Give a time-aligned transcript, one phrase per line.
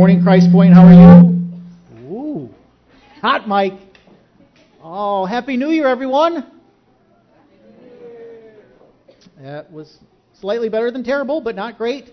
[0.00, 0.72] Morning, Christ Point.
[0.72, 2.10] How are you?
[2.10, 2.48] Ooh,
[3.20, 3.78] hot mic.
[4.82, 6.50] Oh, Happy New Year, everyone.
[9.42, 9.98] That was
[10.40, 12.08] slightly better than terrible, but not great.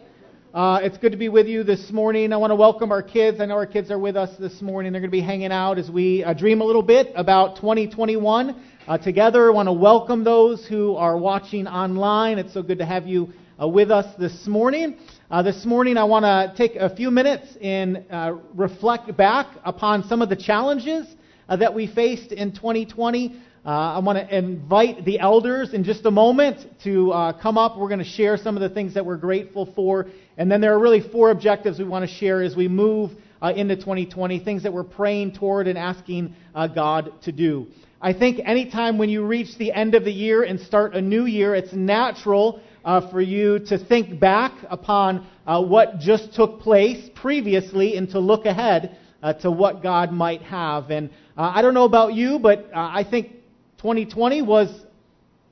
[0.54, 2.34] Uh, it's good to be with you this morning.
[2.34, 3.40] I want to welcome our kids.
[3.40, 4.92] I know our kids are with us this morning.
[4.92, 8.62] They're going to be hanging out as we uh, dream a little bit about 2021
[8.86, 9.50] uh, together.
[9.50, 12.38] I want to welcome those who are watching online.
[12.38, 14.98] It's so good to have you uh, with us this morning.
[15.30, 20.08] Uh, this morning, I want to take a few minutes and uh, reflect back upon
[20.08, 21.06] some of the challenges
[21.50, 23.36] uh, that we faced in 2020.
[23.66, 27.78] Uh, I want to invite the elders in just a moment to uh, come up.
[27.78, 30.08] We're going to share some of the things that we're grateful for.
[30.38, 33.52] And then there are really four objectives we want to share as we move uh,
[33.54, 36.36] into 2020, things that we're praying toward and asking
[36.74, 37.68] God to do.
[38.02, 41.26] I think anytime when you reach the end of the year and start a new
[41.26, 47.10] year, it's natural uh, for you to think back upon uh, what just took place
[47.16, 50.90] previously and to look ahead uh, to what God might have.
[50.90, 53.34] And uh, I don't know about you, but uh, I think
[53.80, 54.86] 2020 was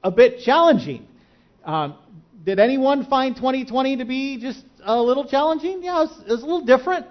[0.01, 1.07] a bit challenging.
[1.65, 1.95] Um,
[2.45, 5.83] did anyone find 2020 to be just a little challenging?
[5.83, 7.05] Yeah, it was, it was a little different.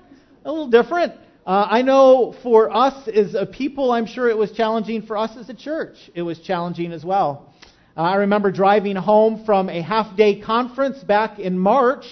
[0.46, 1.12] A little different.
[1.46, 5.36] Uh, I know for us as a people, I'm sure it was challenging for us
[5.36, 5.96] as a church.
[6.14, 7.52] It was challenging as well.
[7.96, 12.04] Uh, I remember driving home from a half day conference back in March,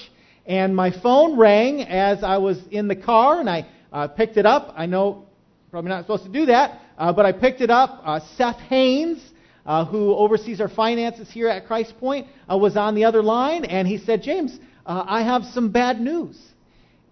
[0.46, 4.46] and my phone rang as I was in the car, and I uh, picked it
[4.46, 4.72] up.
[4.76, 5.26] I know
[5.72, 8.00] probably not supposed to do that, uh, but I picked it up.
[8.04, 9.20] Uh, Seth Haynes,
[9.66, 13.64] uh, who oversees our finances here at Christ Point, uh, was on the other line,
[13.64, 16.40] and he said, James, I have some bad news.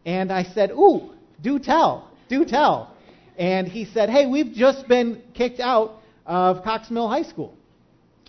[0.04, 1.10] And I said, Ooh,
[1.42, 2.94] do tell, do tell.
[3.36, 7.56] And he said, Hey, we've just been kicked out of Cox Mill High School.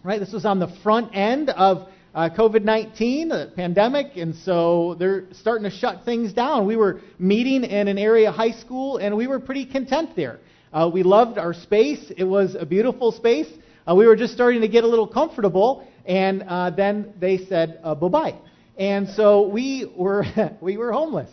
[0.03, 0.19] Right?
[0.19, 5.25] This was on the front end of uh, COVID 19, the pandemic, and so they're
[5.31, 6.65] starting to shut things down.
[6.65, 10.39] We were meeting in an area high school, and we were pretty content there.
[10.73, 13.47] Uh, we loved our space, it was a beautiful space.
[13.87, 17.79] Uh, we were just starting to get a little comfortable, and uh, then they said
[17.83, 18.35] uh, bye bye.
[18.79, 20.25] And so we were,
[20.61, 21.29] we were homeless.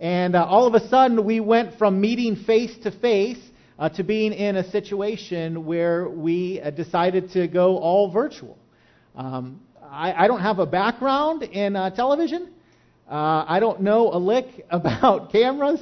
[0.00, 3.38] And uh, all of a sudden, we went from meeting face to face
[3.80, 8.58] uh, to being in a situation where we uh, decided to go all virtual.
[9.16, 12.52] Um, I, I, don't have a background in uh, television.
[13.10, 15.80] Uh, I don't know a lick about cameras.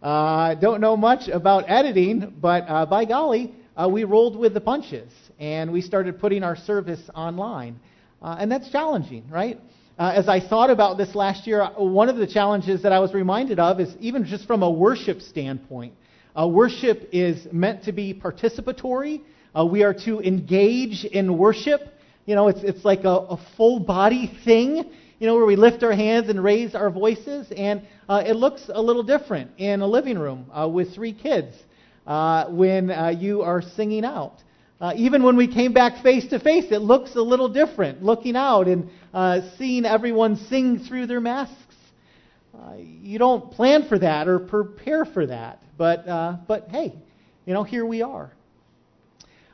[0.00, 3.54] Uh, I don't know much about editing, but by golly,
[3.88, 7.78] we rolled with the punches and we started putting our service online.
[8.20, 9.60] and that's challenging, right?
[9.98, 13.12] Uh, as I thought about this last year, one of the challenges that I was
[13.14, 15.94] reminded of is even just from a worship standpoint.
[16.34, 19.20] Uh, worship is meant to be participatory.
[19.54, 21.82] Uh, we are to engage in worship.
[22.24, 25.82] You know, it's, it's like a, a, full body thing, you know, where we lift
[25.82, 27.52] our hands and raise our voices.
[27.54, 31.54] And uh, it looks a little different in a living room uh, with three kids
[32.06, 34.38] uh, when uh, you are singing out.
[34.96, 38.68] even when we came back face to face, it looks a little different, looking out
[38.68, 38.88] and
[39.58, 41.76] seeing everyone sing through their masks.
[42.78, 45.61] you don't plan for that or prepare for that.
[45.76, 46.94] But, uh, but hey,
[47.46, 48.30] you know, here we are.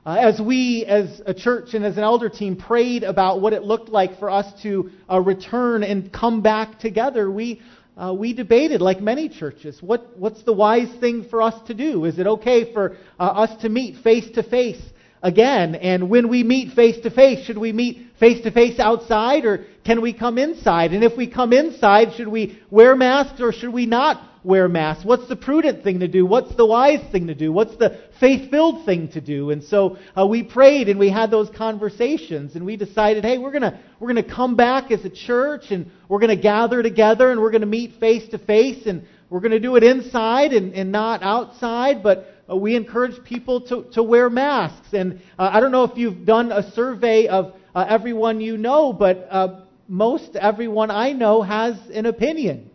[0.05, 3.63] Uh, as we, as a church and as an elder team, prayed about what it
[3.63, 7.61] looked like for us to uh, return and come back together, we,
[7.97, 12.05] uh, we debated, like many churches, what, what's the wise thing for us to do?
[12.05, 14.81] Is it okay for uh, us to meet face to face
[15.23, 15.75] again?
[15.75, 19.67] And when we meet face to face, should we meet face to face outside or
[19.85, 20.93] can we come inside?
[20.93, 25.05] And if we come inside, should we wear masks or should we not wear masks?
[25.05, 26.25] What's the prudent thing to do?
[26.25, 27.53] What's the wise thing to do?
[27.53, 29.51] What's the faith filled thing to do?
[29.51, 33.51] And so uh, we prayed and we had those conversations and we decided, hey, we're
[33.51, 37.31] going to we're gonna come back as a church and we're going to gather together
[37.31, 40.53] and we're going to meet face to face and we're going to do it inside
[40.53, 44.89] and, and not outside, but uh, we encourage people to, to wear masks.
[44.93, 48.93] And uh, I don't know if you've done a survey of uh, everyone you know,
[48.93, 52.71] but uh, most everyone I know has an opinion.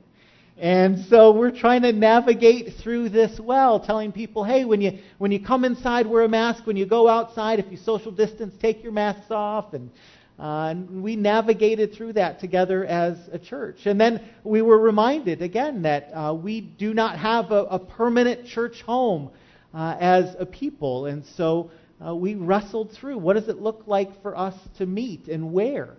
[0.57, 5.31] And so we're trying to navigate through this well, telling people, hey, when you when
[5.31, 6.67] you come inside, wear a mask.
[6.67, 9.73] When you go outside, if you social distance, take your masks off.
[9.73, 9.89] And,
[10.37, 13.85] uh, and we navigated through that together as a church.
[13.85, 18.45] And then we were reminded again that uh, we do not have a, a permanent
[18.45, 19.31] church home
[19.73, 21.07] uh, as a people.
[21.07, 21.71] And so
[22.05, 25.95] uh, we wrestled through what does it look like for us to meet and where?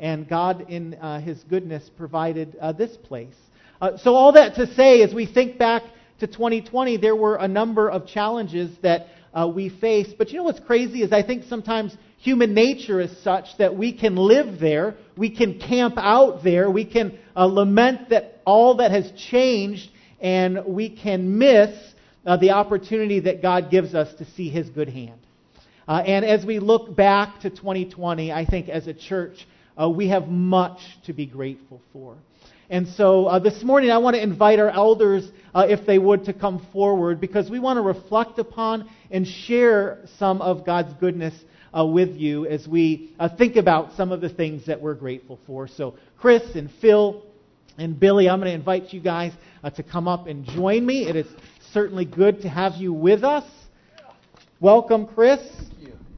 [0.00, 3.36] And God, in uh, His goodness, provided uh, this place.
[3.82, 5.82] Uh, so, all that to say, as we think back
[6.20, 10.16] to 2020, there were a number of challenges that uh, we faced.
[10.16, 13.92] But you know what's crazy is I think sometimes human nature is such that we
[13.92, 18.92] can live there, we can camp out there, we can uh, lament that all that
[18.92, 19.90] has changed
[20.20, 21.76] and we can miss
[22.24, 25.18] uh, the opportunity that God gives us to see His good hand.
[25.88, 29.44] Uh, and as we look back to 2020, I think as a church,
[29.76, 32.16] uh, we have much to be grateful for.
[32.72, 36.24] And so uh, this morning, I want to invite our elders, uh, if they would,
[36.24, 41.34] to come forward because we want to reflect upon and share some of God's goodness
[41.78, 45.38] uh, with you as we uh, think about some of the things that we're grateful
[45.46, 45.68] for.
[45.68, 47.22] So, Chris and Phil
[47.76, 49.32] and Billy, I'm going to invite you guys
[49.62, 51.06] uh, to come up and join me.
[51.06, 51.26] It is
[51.74, 53.44] certainly good to have you with us.
[54.60, 55.40] Welcome, Chris.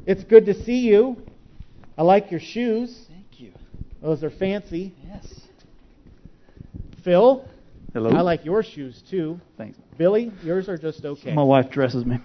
[0.06, 1.16] It's good to see you.
[1.98, 3.06] I like your shoes.
[3.08, 3.52] Thank you.
[4.00, 4.94] Those are fancy.
[5.04, 5.43] Yes.
[7.04, 7.44] Phil,
[7.92, 8.10] Hello.
[8.10, 9.38] I like your shoes too.
[9.58, 9.78] Thanks.
[9.98, 11.34] Billy, yours are just okay.
[11.34, 12.16] My wife dresses me.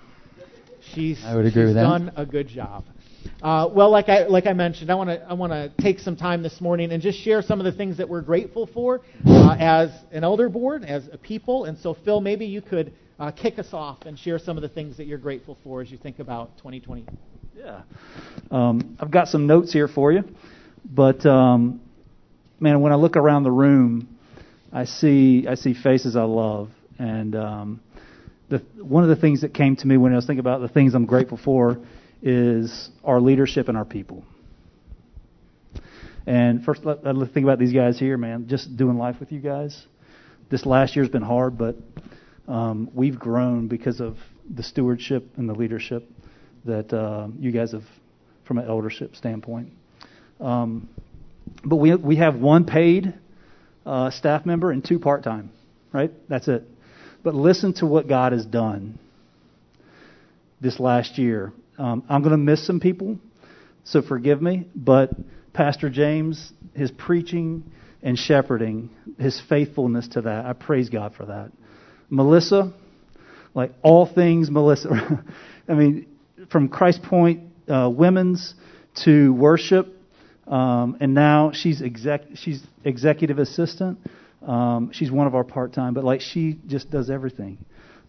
[0.93, 1.83] She's, I would agree she's with that.
[1.83, 2.85] done a good job.
[3.41, 6.15] Uh, well, like I like I mentioned, I want to I want to take some
[6.15, 9.55] time this morning and just share some of the things that we're grateful for uh,
[9.59, 11.65] as an elder board, as a people.
[11.65, 14.69] And so, Phil, maybe you could uh, kick us off and share some of the
[14.69, 17.05] things that you're grateful for as you think about 2020.
[17.55, 17.81] Yeah.
[18.49, 20.23] Um, I've got some notes here for you,
[20.85, 21.81] but um,
[22.61, 24.18] man, when I look around the room,
[24.71, 27.79] I see I see faces I love, and um,
[28.49, 30.67] the one of the things that came to me when I was thinking about the
[30.67, 31.79] things I'm grateful for
[32.21, 34.23] is our leadership and our people.
[36.27, 38.47] And first, let, let's think about these guys here, man.
[38.47, 39.85] Just doing life with you guys.
[40.51, 41.75] This last year's been hard, but
[42.47, 44.17] um, we've grown because of
[44.53, 46.07] the stewardship and the leadership
[46.65, 47.83] that uh, you guys have
[48.45, 49.69] from an eldership standpoint.
[50.39, 50.89] Um,
[51.63, 53.13] but we we have one paid
[53.89, 55.49] uh, staff member and two part time,
[55.91, 56.11] right?
[56.29, 56.63] That's it.
[57.23, 58.99] But listen to what God has done
[60.61, 61.51] this last year.
[61.77, 63.17] Um, I'm going to miss some people,
[63.83, 64.67] so forgive me.
[64.75, 65.09] But
[65.53, 67.63] Pastor James, his preaching
[68.03, 71.51] and shepherding, his faithfulness to that, I praise God for that.
[72.09, 72.73] Melissa,
[73.55, 75.25] like all things Melissa.
[75.67, 76.07] I mean,
[76.51, 78.53] from Christ Point uh, Women's
[79.03, 79.87] to worship,
[80.49, 83.99] um, and now she's exec she's executive assistant.
[84.45, 87.57] Um, she's one of our part time, but like she just does everything.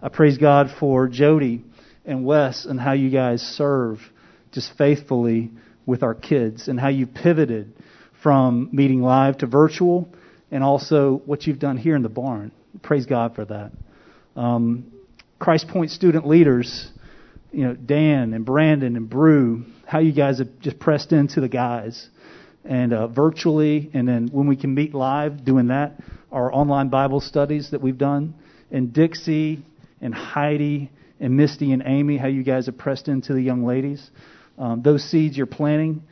[0.03, 1.63] I praise God for Jody
[2.07, 3.99] and Wes and how you guys serve
[4.53, 5.51] just faithfully
[5.85, 7.75] with our kids and how you pivoted
[8.23, 10.09] from meeting live to virtual
[10.51, 12.53] and also what you've done here in the barn.
[12.83, 13.73] Praise God for that.
[14.35, 14.93] Um,
[15.39, 16.89] Christ Point student leaders,
[17.53, 21.49] you know, Dan and Brandon and Brew, how you guys have just pressed into the
[21.49, 22.09] guys
[22.65, 26.01] and uh, virtually, and then when we can meet live, doing that.
[26.31, 28.35] Our online Bible studies that we've done,
[28.71, 29.65] and Dixie
[30.01, 34.11] and Heidi and Misty and Amy, how you guys have pressed into the young ladies.
[34.59, 36.03] Um, those seeds you're planting,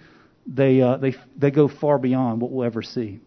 [0.47, 3.21] they uh, they they go far beyond what we'll ever see.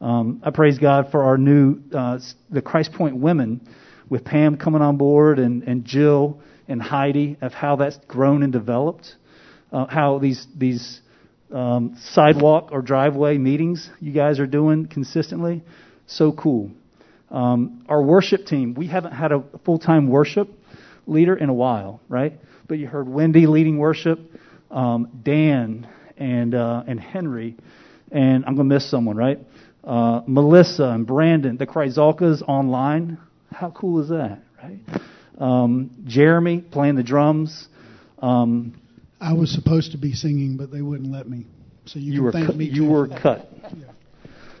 [0.00, 2.18] Um, I praise God for our new uh,
[2.50, 3.66] the Christ Point women,
[4.08, 8.52] with Pam coming on board and and Jill and Heidi of how that's grown and
[8.52, 9.16] developed.
[9.72, 11.00] Uh, how these these
[11.52, 15.62] um, sidewalk or driveway meetings you guys are doing consistently.
[16.06, 16.70] So cool.
[17.30, 20.48] Um, our worship team, we haven't had a full time worship
[21.06, 22.34] leader in a while, right?
[22.68, 24.18] But you heard Wendy leading worship,
[24.70, 27.56] um, Dan and uh, and Henry,
[28.10, 29.38] and I'm gonna miss someone, right?
[29.82, 33.18] Uh, Melissa and Brandon, the Kryzalkas online.
[33.50, 34.78] How cool is that, right?
[35.38, 37.68] Um, Jeremy playing the drums.
[38.18, 38.80] Um,
[39.22, 41.46] I was supposed to be singing, but they wouldn't let me.
[41.84, 43.48] So you, you can were thank cut, me you too were cut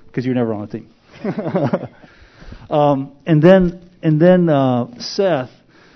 [0.06, 0.94] because you were never on the team.
[2.70, 5.50] um, and then and then uh, Seth.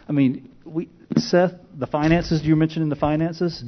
[0.08, 3.62] I mean, we Seth, the finances you mentioned in the finances,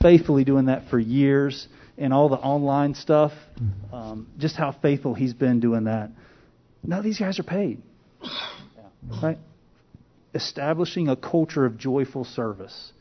[0.00, 3.32] faithfully doing that for years, and all the online stuff.
[3.92, 6.10] Um, just how faithful he's been doing that.
[6.82, 7.80] Now these guys are paid,
[9.22, 9.38] right?
[10.34, 12.92] Establishing a culture of joyful service.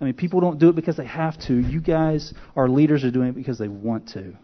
[0.00, 1.54] I mean, people don't do it because they have to.
[1.54, 4.34] You guys, our leaders, are doing it because they want to.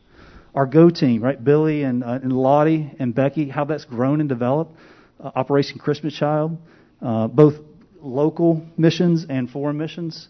[0.55, 1.43] Our Go team, right?
[1.43, 4.75] Billy and, uh, and Lottie and Becky, how that's grown and developed.
[5.19, 6.59] Uh, Operation Christmas Child,
[7.01, 7.55] uh, both
[8.01, 10.29] local missions and foreign missions.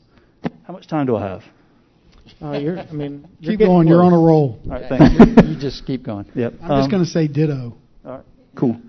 [0.64, 1.42] How much time do I have?
[2.40, 3.88] Uh, you're, I mean, you're Keep getting going.
[3.88, 4.60] You're on a roll.
[4.64, 5.48] All right, thanks.
[5.48, 6.26] you just keep going.
[6.34, 6.54] yep.
[6.62, 7.76] I'm just um, going to say ditto.
[8.04, 8.24] All right,
[8.56, 8.80] cool.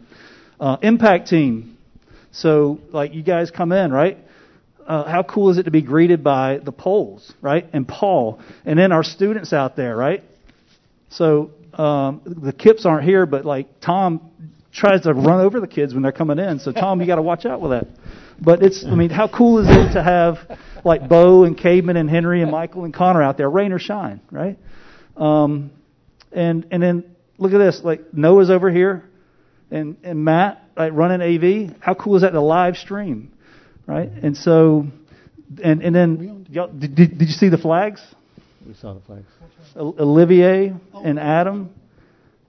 [0.59, 1.77] Uh, impact team.
[2.31, 4.17] So, like, you guys come in, right?
[4.87, 7.67] Uh, how cool is it to be greeted by the Pohls, right?
[7.73, 10.23] And Paul, and then our students out there, right?
[11.09, 14.31] So um, the Kips aren't here, but like Tom
[14.71, 16.59] tries to run over the kids when they're coming in.
[16.59, 17.87] So Tom, you got to watch out with that.
[18.39, 20.37] But it's, I mean, how cool is it to have
[20.85, 24.21] like Bo and Caveman and Henry and Michael and Connor out there, rain or shine,
[24.31, 24.57] right?
[25.15, 25.71] Um,
[26.31, 29.03] and and then look at this, like Noah's over here,
[29.71, 31.75] and and Matt like running AV.
[31.79, 33.33] How cool is that to live stream,
[33.87, 34.11] right?
[34.21, 34.85] And so,
[35.63, 38.01] and and then y'all, did, did, you see the flags?
[38.67, 39.25] We saw the flags.
[39.75, 41.69] Olivier and Adam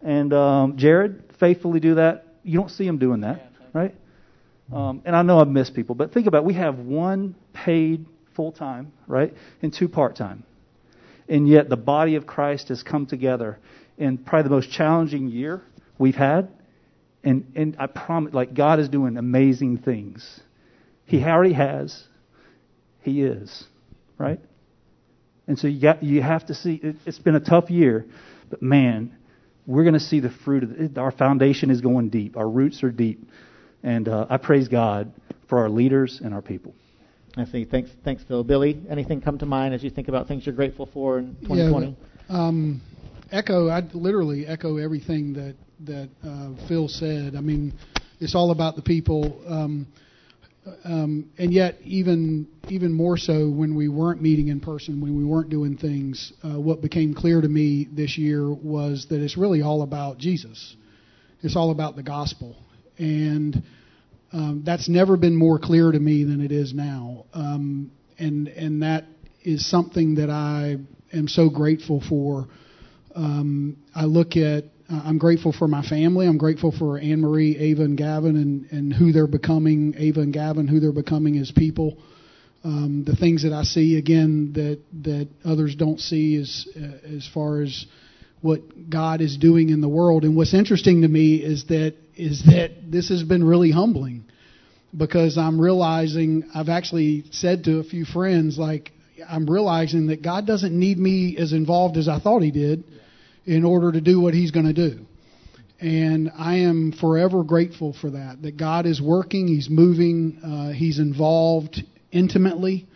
[0.02, 2.26] and um, Jared faithfully do that.
[2.42, 3.94] You don't see them doing that, right?
[4.72, 6.44] Um, and I know I've missed people, but think about it.
[6.44, 8.04] we have one paid
[8.34, 10.44] full time, right, and two part time,
[11.28, 13.58] and yet the body of Christ has come together
[13.96, 15.62] in probably the most challenging year
[15.98, 16.48] we've had,
[17.24, 20.40] and and I promise, like God is doing amazing things.
[21.08, 22.04] He already has.
[23.00, 23.64] He is,
[24.18, 24.38] right?
[25.46, 26.74] And so you got you have to see.
[26.74, 28.04] It, it's been a tough year,
[28.50, 29.16] but man,
[29.66, 30.98] we're going to see the fruit of it.
[30.98, 32.36] Our foundation is going deep.
[32.36, 33.26] Our roots are deep,
[33.82, 35.10] and uh, I praise God
[35.48, 36.74] for our leaders and our people.
[37.38, 37.64] I see.
[37.64, 38.44] Thanks, thanks, Phil.
[38.44, 41.96] Billy, anything come to mind as you think about things you're grateful for in 2020?
[42.28, 42.82] Yeah, um,
[43.32, 43.68] echo.
[43.68, 47.34] I literally echo everything that that uh, Phil said.
[47.34, 47.72] I mean,
[48.20, 49.42] it's all about the people.
[49.48, 49.86] Um,
[50.84, 55.24] um, and yet, even even more so when we weren't meeting in person, when we
[55.24, 59.62] weren't doing things, uh, what became clear to me this year was that it's really
[59.62, 60.76] all about Jesus.
[61.42, 62.56] It's all about the gospel,
[62.98, 63.62] and
[64.32, 67.24] um, that's never been more clear to me than it is now.
[67.32, 69.04] Um, and and that
[69.42, 70.76] is something that I
[71.12, 72.48] am so grateful for.
[73.14, 76.26] Um, I look at I'm grateful for my family.
[76.26, 79.94] I'm grateful for Anne Marie, Ava, and Gavin, and, and who they're becoming.
[79.98, 81.98] Ava and Gavin, who they're becoming as people.
[82.64, 87.28] Um, the things that I see again that that others don't see is uh, as
[87.32, 87.86] far as
[88.40, 90.24] what God is doing in the world.
[90.24, 94.24] And what's interesting to me is that is that this has been really humbling
[94.96, 98.90] because I'm realizing I've actually said to a few friends like
[99.28, 102.84] I'm realizing that God doesn't need me as involved as I thought He did
[103.48, 105.06] in order to do what He's going to do.
[105.80, 108.42] And I am forever grateful for that.
[108.42, 112.86] That God is working, He's moving, uh, He's involved intimately.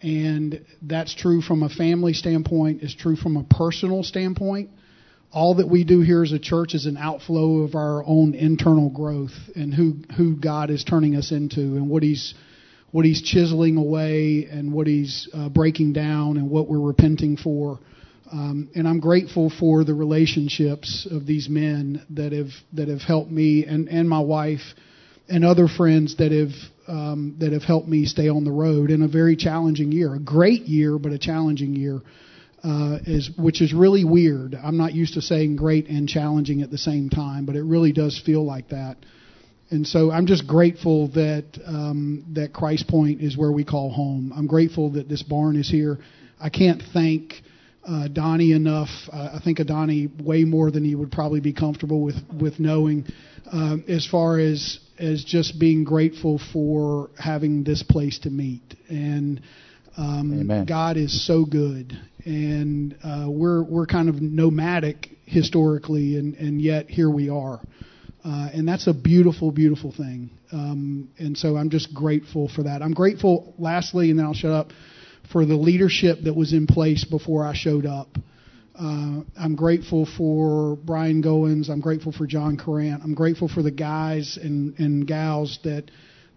[0.00, 4.70] And that's true from a family standpoint, it's true from a personal standpoint.
[5.30, 8.90] All that we do here as a church is an outflow of our own internal
[8.90, 12.34] growth and who, who God is turning us into and what He's
[12.92, 17.80] what he's chiseling away and what he's uh, breaking down and what we're repenting for.
[18.32, 23.30] Um, and I'm grateful for the relationships of these men that have that have helped
[23.30, 24.62] me and, and my wife
[25.28, 26.52] and other friends that have
[26.88, 30.18] um, that have helped me stay on the road in a very challenging year, a
[30.18, 32.00] great year, but a challenging year,
[32.64, 34.54] uh, is which is really weird.
[34.54, 37.92] I'm not used to saying great and challenging at the same time, but it really
[37.92, 38.96] does feel like that.
[39.70, 44.32] And so I'm just grateful that um, that Christ Point is where we call home.
[44.34, 45.98] I'm grateful that this barn is here.
[46.40, 47.34] I can't thank
[47.86, 48.90] uh, Donnie enough.
[49.12, 52.60] Uh, I think of Donnie way more than he would probably be comfortable with with
[52.60, 53.06] knowing.
[53.50, 58.62] Um, as far as as just being grateful for having this place to meet.
[58.88, 59.42] And
[59.96, 61.92] um, God is so good.
[62.24, 67.60] And uh, we're we're kind of nomadic historically and and yet here we are.
[68.24, 70.30] Uh, and that's a beautiful beautiful thing.
[70.52, 72.80] Um, and so I'm just grateful for that.
[72.80, 74.68] I'm grateful lastly and then I'll shut up
[75.32, 78.08] for the leadership that was in place before I showed up.
[78.74, 81.68] Uh, I'm grateful for Brian Goins.
[81.68, 83.02] I'm grateful for John Corrant.
[83.02, 85.90] I'm grateful for the guys and, and gals that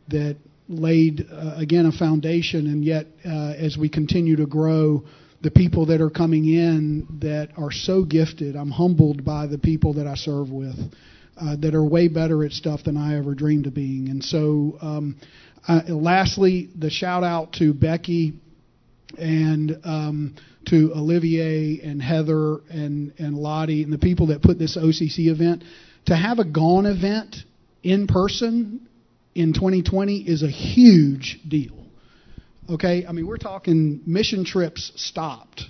[0.09, 0.37] that
[0.67, 2.67] laid uh, again a foundation.
[2.67, 5.03] And yet, uh, as we continue to grow,
[5.41, 8.55] the people that are coming in that are so gifted.
[8.55, 10.77] I'm humbled by the people that I serve with.
[11.37, 14.07] Uh, that are way better at stuff than I ever dreamed of being.
[14.07, 15.17] And so, um,
[15.89, 18.35] lastly, the shout out to Becky
[19.17, 20.35] and um,
[20.67, 25.63] to Olivier and Heather and, and Lottie and the people that put this OCC event.
[26.07, 27.35] To have a gone event
[27.83, 28.87] in person
[29.33, 31.85] in 2020 is a huge deal.
[32.69, 33.05] Okay?
[33.07, 35.63] I mean, we're talking mission trips stopped.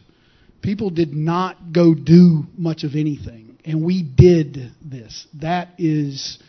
[0.61, 3.57] People did not go do much of anything.
[3.65, 5.27] And we did this.
[5.41, 6.39] That is.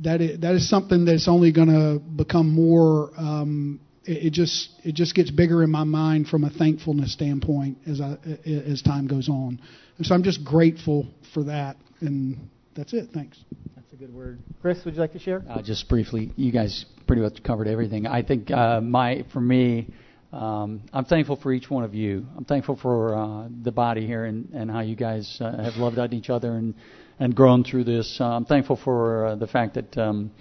[0.00, 4.94] That is, that is something that's only going to become more um, it, just it
[4.94, 9.28] just gets bigger in my mind from a thankfulness standpoint as I as time goes
[9.28, 9.60] on.
[9.98, 11.76] And so I'm just grateful for that.
[12.00, 13.10] And that's it.
[13.12, 13.38] Thanks.
[13.74, 14.38] That's a good word.
[14.60, 15.42] Chris, would you like to share?
[15.48, 18.06] Uh, just briefly, you guys pretty much covered everything.
[18.06, 19.92] I think uh, my for me.
[20.32, 22.26] Um, I'm thankful for each one of you.
[22.36, 25.98] I'm thankful for uh, the body here and, and how you guys uh, have loved
[25.98, 26.74] on each other and,
[27.18, 28.18] and grown through this.
[28.20, 30.32] Uh, I'm thankful for uh, the fact that um,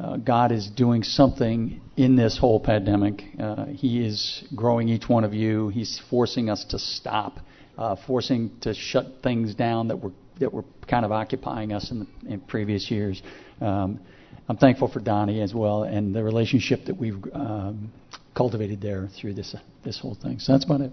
[0.00, 3.22] uh, God is doing something in this whole pandemic.
[3.38, 5.68] Uh, he is growing each one of you.
[5.68, 7.38] He's forcing us to stop,
[7.76, 11.98] uh, forcing to shut things down that were that were kind of occupying us in,
[12.00, 13.22] the, in previous years.
[13.60, 14.00] Um,
[14.48, 17.92] I'm thankful for Donnie as well and the relationship that we've um,
[18.34, 19.54] cultivated there through this
[19.84, 20.38] this whole thing.
[20.38, 20.92] So that's about it.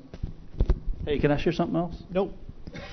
[1.05, 1.95] Hey, can I share something else?
[2.09, 2.33] Nope.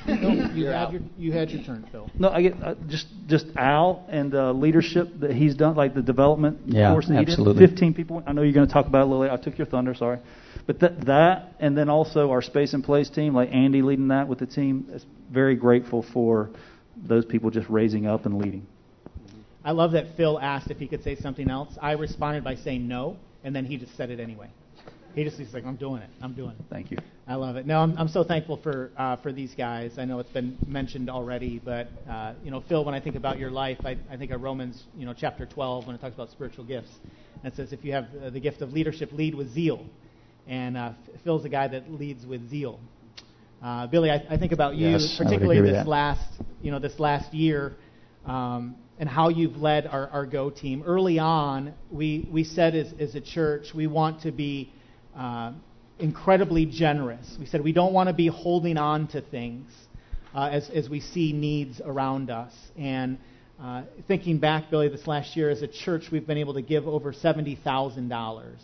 [0.07, 0.51] Nope.
[0.55, 2.11] You had your you had your turn, Phil.
[2.19, 6.03] No, I get uh, just just Al and the leadership that he's done, like the
[6.03, 7.67] development Yeah, course that he absolutely.
[7.67, 7.71] did.
[7.71, 8.23] Fifteen people.
[8.27, 9.33] I know you're going to talk about it a little later.
[9.33, 10.19] I took your thunder, sorry,
[10.67, 14.29] but that that and then also our space and place team, like Andy leading that
[14.29, 14.87] with the team.
[14.91, 16.51] It's very grateful for
[16.97, 18.67] those people just raising up and leading.
[19.65, 21.77] I love that Phil asked if he could say something else.
[21.81, 24.51] I responded by saying no, and then he just said it anyway.
[25.15, 26.11] He just he's like, I'm doing it.
[26.21, 26.65] I'm doing it.
[26.69, 26.99] Thank you.
[27.27, 27.67] I love it.
[27.67, 29.93] No, I'm, I'm so thankful for uh, for these guys.
[29.97, 33.39] I know it's been mentioned already, but uh, you know, Phil, when I think about
[33.39, 36.31] your life, I, I think of Romans, you know, chapter 12 when it talks about
[36.31, 36.91] spiritual gifts.
[37.43, 39.87] And it says if you have uh, the gift of leadership, lead with zeal.
[40.49, 40.93] And uh,
[41.23, 42.81] Phil's a guy that leads with zeal.
[43.63, 45.89] Uh, Billy, I, I think about you, Yes, particularly this that.
[45.89, 46.29] last,
[46.61, 47.77] you know, this last year,
[48.27, 50.83] um, and how you've led our, our Go team.
[50.85, 54.71] Early on, we we said as as a church we want to be
[55.17, 55.53] uh,
[55.99, 57.37] incredibly generous.
[57.39, 59.71] We said we don't want to be holding on to things
[60.35, 62.53] uh, as as we see needs around us.
[62.77, 63.19] And
[63.61, 66.87] uh, thinking back, Billy, this last year as a church, we've been able to give
[66.89, 68.61] over seventy thousand dollars.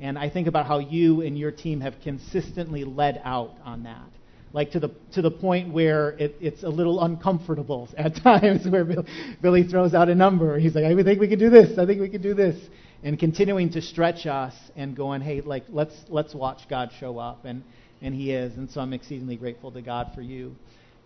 [0.00, 4.10] And I think about how you and your team have consistently led out on that
[4.52, 8.84] like to the to the point where it, it's a little uncomfortable at times where
[8.84, 9.04] Bill,
[9.40, 10.58] Billy throws out a number.
[10.58, 11.78] He's like, I think we can do this.
[11.78, 12.56] I think we can do this,
[13.02, 17.44] and continuing to stretch us and going, hey, like let's let's watch God show up,
[17.44, 17.62] and
[18.00, 20.54] and He is, and so I'm exceedingly grateful to God for you,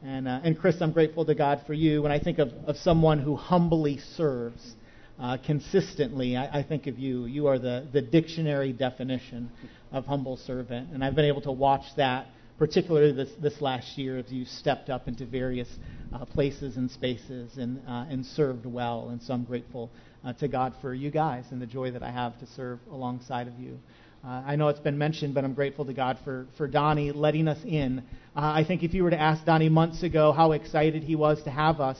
[0.02, 2.02] and uh, and Chris, I'm grateful to God for you.
[2.02, 4.74] When I think of of someone who humbly serves.
[5.18, 7.24] Uh, consistently, I, I think of you.
[7.24, 9.50] You are the, the dictionary definition
[9.90, 10.90] of humble servant.
[10.92, 12.26] And I've been able to watch that
[12.58, 15.68] particularly this, this last year as you stepped up into various
[16.12, 19.08] uh, places and spaces and, uh, and served well.
[19.10, 19.90] And so I'm grateful
[20.26, 23.46] uh, to God for you guys and the joy that I have to serve alongside
[23.46, 23.78] of you.
[24.24, 27.46] Uh, I know it's been mentioned, but I'm grateful to God for, for Donnie letting
[27.46, 28.00] us in.
[28.34, 31.40] Uh, I think if you were to ask Donnie months ago how excited he was
[31.44, 31.98] to have us,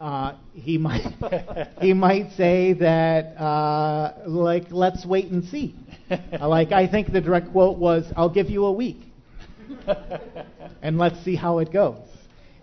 [0.00, 1.02] uh, he might
[1.80, 5.74] he might say that uh, like let's wait and see.
[6.08, 9.00] Uh, like I think the direct quote was, "I'll give you a week."
[10.82, 11.98] and let's see how it goes.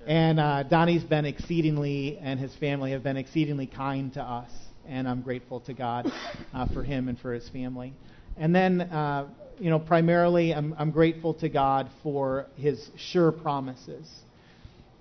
[0.07, 4.51] And uh, Donnie's been exceedingly, and his family have been exceedingly kind to us,
[4.87, 6.11] and I'm grateful to God
[6.53, 7.91] uh, for him and for his family.
[8.37, 14.07] And then, uh, you know, primarily, I'm, I'm grateful to God for his sure promises.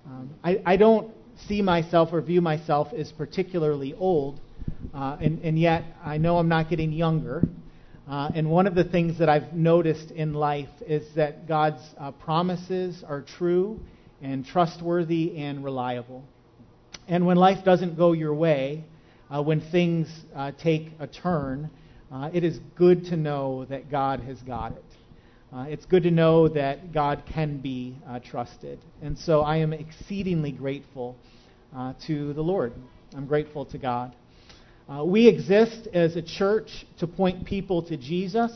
[0.07, 1.13] Um, I, I don't
[1.47, 4.39] see myself or view myself as particularly old,
[4.91, 7.47] uh, and, and yet I know I'm not getting younger.
[8.09, 12.09] Uh, and one of the things that I've noticed in life is that God's uh,
[12.11, 13.79] promises are true
[14.21, 16.23] and trustworthy and reliable.
[17.07, 18.83] And when life doesn't go your way,
[19.29, 21.69] uh, when things uh, take a turn,
[22.11, 24.83] uh, it is good to know that God has got it.
[25.53, 27.97] Uh, it's good to know that God can be
[28.29, 28.79] trusted.
[29.01, 31.15] And so I am exceedingly grateful
[32.07, 32.73] to the Lord.
[33.15, 34.15] I'm grateful to God.
[34.87, 38.51] Uh, we exist as a church to point people to Jesus.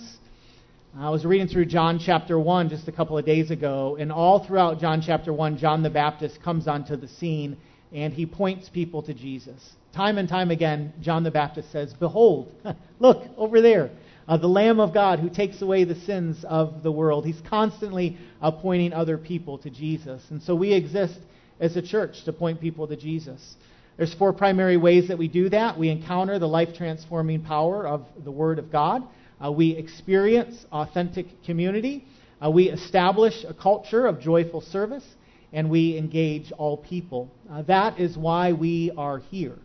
[0.97, 4.43] I was reading through John chapter 1 just a couple of days ago, and all
[4.43, 7.57] throughout John chapter 1, John the Baptist comes onto the scene
[7.93, 9.75] and he points people to Jesus.
[9.93, 12.51] Time and time again, John the Baptist says, Behold,
[12.99, 13.91] look over there,
[14.27, 17.23] uh, the Lamb of God who takes away the sins of the world.
[17.23, 20.23] He's constantly uh, pointing other people to Jesus.
[20.31, 21.19] And so we exist
[21.59, 23.55] as a church to point people to Jesus.
[23.95, 25.77] There's four primary ways that we do that.
[25.77, 29.03] We encounter the life transforming power of the Word of God.
[29.43, 32.05] Uh, we experience authentic community.
[32.43, 35.05] Uh, we establish a culture of joyful service.
[35.51, 37.31] And we engage all people.
[37.49, 39.57] Uh, that is why we are here.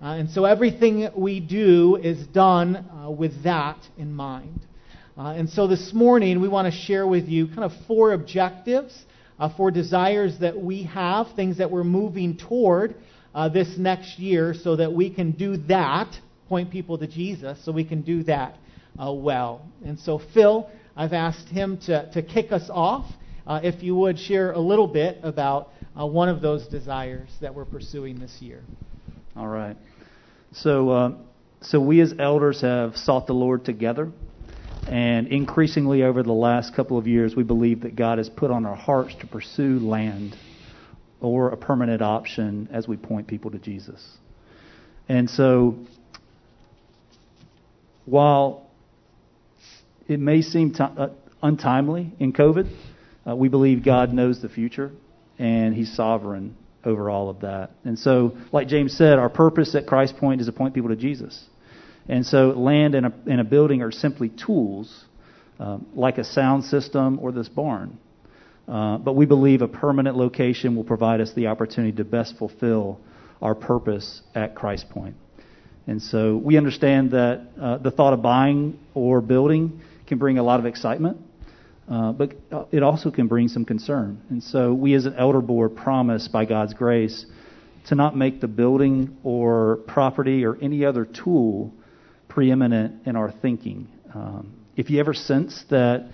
[0.00, 4.60] Uh, and so everything we do is done uh, with that in mind.
[5.18, 8.96] Uh, and so this morning we want to share with you kind of four objectives,
[9.56, 12.94] four desires that we have, things that we're moving toward
[13.52, 16.14] this next year so that we can do that,
[16.48, 18.56] point people to Jesus, so we can do that
[18.98, 19.66] uh, well.
[19.84, 23.06] And so, Phil, I've asked him to, to kick us off.
[23.46, 27.54] Uh, if you would share a little bit about uh, one of those desires that
[27.54, 28.62] we're pursuing this year.
[29.36, 29.76] All right.
[30.52, 31.12] So, uh,
[31.62, 34.10] so we as elders have sought the Lord together.
[34.88, 38.66] And increasingly over the last couple of years, we believe that God has put on
[38.66, 40.36] our hearts to pursue land
[41.20, 44.04] or a permanent option as we point people to Jesus.
[45.08, 45.76] And so,
[48.06, 48.71] while
[50.12, 51.08] it may seem t- uh,
[51.42, 52.70] untimely in COVID,
[53.26, 54.92] uh, we believe God knows the future
[55.38, 57.70] and He's sovereign over all of that.
[57.84, 60.96] And so, like James said, our purpose at Christ Point is to point people to
[60.96, 61.44] Jesus.
[62.08, 65.04] And so, land and a, and a building are simply tools,
[65.58, 67.98] um, like a sound system or this barn.
[68.68, 73.00] Uh, but we believe a permanent location will provide us the opportunity to best fulfill
[73.40, 75.16] our purpose at Christ Point.
[75.86, 80.42] And so we understand that uh, the thought of buying or building can bring a
[80.42, 81.18] lot of excitement,
[81.88, 84.20] uh, but uh, it also can bring some concern.
[84.30, 87.26] And so we, as an elder board, promise by God's grace
[87.88, 91.72] to not make the building or property or any other tool
[92.28, 93.88] preeminent in our thinking.
[94.14, 96.08] Um, if you ever sense that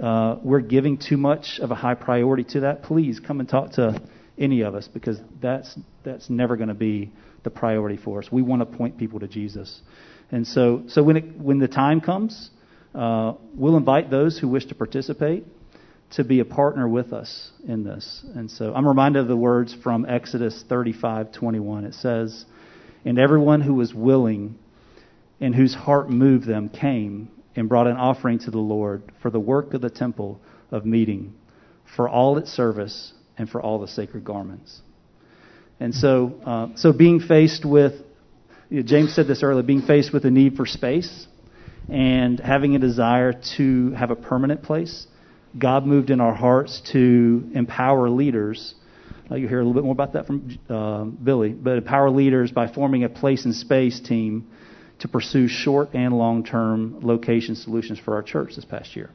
[0.00, 3.72] uh, we're giving too much of a high priority to that, please come and talk
[3.72, 4.00] to
[4.38, 7.12] any of us because that's that's never going to be
[7.42, 8.30] the priority for us.
[8.30, 9.80] We want to point people to Jesus.
[10.30, 12.50] And so, so when, it, when the time comes,
[12.94, 15.44] uh, we'll invite those who wish to participate
[16.12, 18.24] to be a partner with us in this.
[18.34, 21.84] And so I'm reminded of the words from Exodus 35:21.
[21.84, 22.44] It says,
[23.04, 24.56] "And everyone who was willing
[25.40, 29.40] and whose heart moved them came and brought an offering to the Lord for the
[29.40, 30.40] work of the temple
[30.72, 31.34] of meeting,
[31.84, 34.82] for all its service, and for all the sacred garments."
[35.78, 37.94] And so, uh, so being faced with,
[38.68, 41.26] you know, James said this earlier, being faced with a need for space
[41.88, 45.06] and having a desire to have a permanent place,
[45.58, 48.74] God moved in our hearts to empower leaders.
[49.30, 52.52] Uh, you'll hear a little bit more about that from uh, Billy, but empower leaders
[52.52, 54.48] by forming a place and space team
[55.00, 59.10] to pursue short and long term location solutions for our church this past year.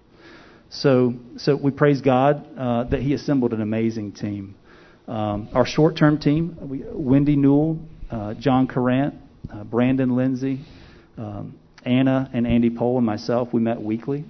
[0.69, 4.55] So, so we praise God uh, that He assembled an amazing team.
[5.07, 9.15] Um, our short term team, we, Wendy Newell, uh, John Carant,
[9.53, 10.65] uh, Brandon Lindsay,
[11.17, 14.25] um, Anna and Andy Pohl, and myself, we met weekly.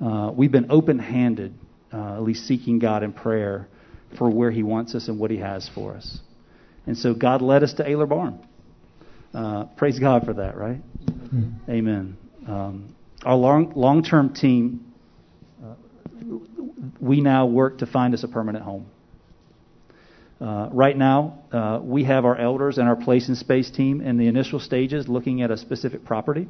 [0.00, 1.54] Uh, we've been open handed,
[1.92, 3.68] uh, at least seeking God in prayer
[4.16, 6.18] for where He wants us and what He has for us.
[6.86, 8.46] And so God led us to Ayler Barn.
[9.32, 10.80] Uh, praise God for that, right?
[11.04, 11.70] Mm-hmm.
[11.70, 12.16] Amen.
[12.48, 14.92] Um, our long term team,
[15.62, 15.74] uh,
[17.00, 18.86] we now work to find us a permanent home.
[20.40, 24.16] Uh, right now, uh, we have our elders and our place and space team in
[24.16, 26.48] the initial stages looking at a specific property.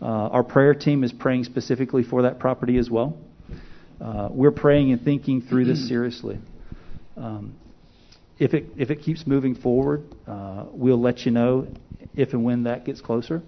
[0.00, 3.14] Uh, our prayer team is praying specifically for that property as well.
[4.00, 6.38] Uh, we're praying and thinking through this seriously.
[7.16, 7.54] Um,
[8.38, 11.68] if it if it keeps moving forward, uh, we'll let you know
[12.16, 13.42] if and when that gets closer.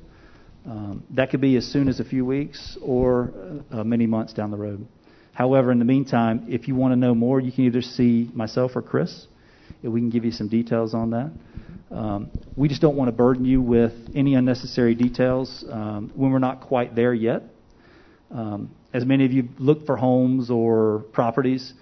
[0.66, 3.32] Um, that could be as soon as a few weeks or
[3.72, 4.86] uh, many months down the road.
[5.32, 8.72] However, in the meantime, if you want to know more, you can either see myself
[8.76, 9.26] or Chris
[9.82, 11.32] we can give you some details on that.
[11.90, 16.38] Um, we just don't want to burden you with any unnecessary details um, when we're
[16.38, 17.42] not quite there yet.
[18.30, 21.72] Um, as many of you look for homes or properties,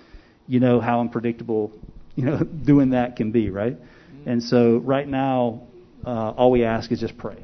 [0.47, 1.73] you know how unpredictable
[2.15, 3.79] you know doing that can be, right?
[3.79, 4.29] Mm-hmm.
[4.29, 5.63] And so right now,
[6.05, 7.39] uh, all we ask is just pray.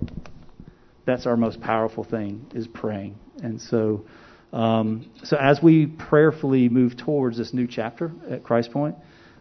[1.07, 3.16] That's our most powerful thing is praying.
[3.42, 4.05] And so,
[4.53, 8.96] um, so as we prayerfully move towards this new chapter at Christ Point,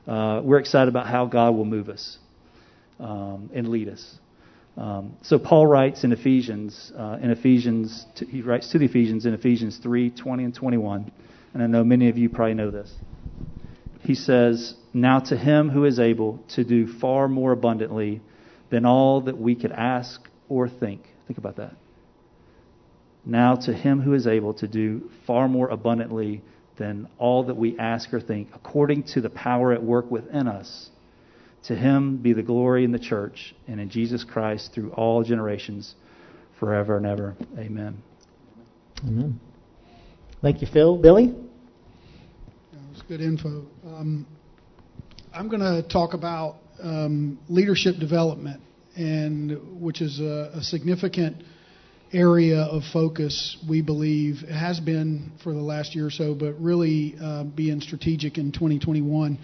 [0.08, 2.18] uh, we're excited about how God will move us
[3.00, 4.18] um, and lead us.
[4.78, 9.34] Um, so Paul writes in Ephesians, uh, in Ephesians, he writes to the Ephesians in
[9.34, 11.12] Ephesians 3, 20 and 21,
[11.54, 12.94] and I know many of you probably know this.
[14.02, 18.22] He says, Now to him who is able to do far more abundantly
[18.70, 21.02] than all that we could ask or think.
[21.28, 21.76] Think about that.
[23.26, 26.42] Now to him who is able to do far more abundantly
[26.78, 30.90] than all that we ask or think, according to the power at work within us.
[31.64, 35.96] To him be the glory in the church and in Jesus Christ through all generations,
[36.60, 37.36] forever and ever.
[37.58, 38.02] Amen.
[39.04, 39.40] Amen.
[40.42, 40.98] Thank you, Phil.
[40.98, 41.28] Billy?
[41.28, 43.66] That was good info.
[43.86, 44.26] Um,
[45.34, 48.62] I'm going to talk about um, leadership development,
[48.96, 51.44] and which is a, a significant
[52.14, 57.16] area of focus, we believe, has been for the last year or so, but really
[57.22, 59.40] uh, being strategic in 2021.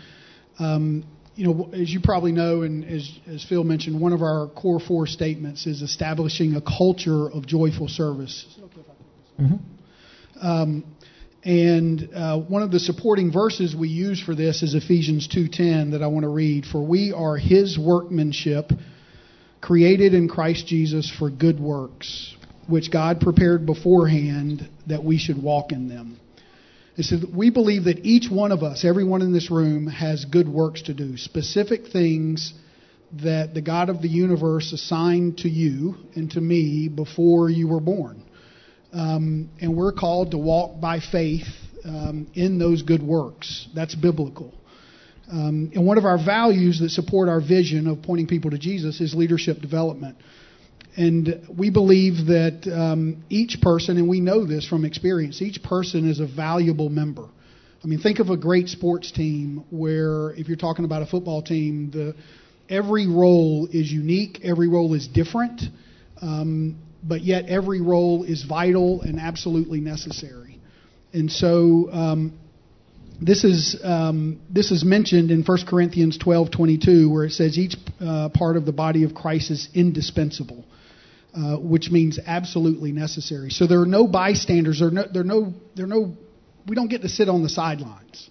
[0.60, 4.47] Um, you know, as you probably know, and as, as Phil mentioned, one of our
[4.49, 8.45] core four statements is establishing a culture of joyful service.
[9.39, 9.56] Mm-hmm.
[10.45, 10.86] Um,
[11.43, 16.02] and uh, one of the supporting verses we use for this is Ephesians 2:10 that
[16.02, 16.65] I want to read.
[16.65, 18.71] For we are His workmanship,
[19.60, 22.36] created in Christ Jesus for good works,
[22.67, 26.19] which God prepared beforehand that we should walk in them.
[26.95, 30.47] It says, we believe that each one of us, everyone in this room, has good
[30.47, 32.54] works to do, specific things
[33.21, 37.80] that the God of the universe assigned to you and to me before you were
[37.80, 38.23] born.
[38.91, 41.47] Um, and we're called to walk by faith
[41.84, 43.67] um, in those good works.
[43.73, 44.54] That's biblical.
[45.32, 49.02] Um, and one of our values that support our vision of pointing people to Jesus
[49.02, 50.17] is leadership development.
[50.96, 56.10] And we believe that um, each person, and we know this from experience, each person
[56.10, 57.28] is a valuable member.
[57.84, 61.42] I mean, think of a great sports team where, if you're talking about a football
[61.42, 62.16] team, the
[62.70, 65.62] every role is unique, every role is different,
[66.22, 70.60] um, but yet every role is vital and absolutely necessary.
[71.12, 72.40] And so, um,
[73.22, 78.30] this is um, this is mentioned in 1 Corinthians 12:22, where it says each uh,
[78.30, 80.64] part of the body of Christ is indispensable,
[81.36, 83.50] uh, which means absolutely necessary.
[83.50, 84.80] So there are no bystanders.
[84.80, 86.15] There are no, there are no there are no
[86.67, 88.30] we don't get to sit on the sidelines.